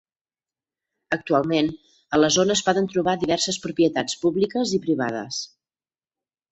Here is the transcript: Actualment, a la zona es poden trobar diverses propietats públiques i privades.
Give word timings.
Actualment, 1.17 1.69
a 2.17 2.21
la 2.21 2.31
zona 2.37 2.57
es 2.57 2.65
poden 2.71 2.91
trobar 2.95 3.17
diverses 3.25 3.63
propietats 3.67 4.21
públiques 4.27 4.75
i 4.81 4.85
privades. 4.89 5.45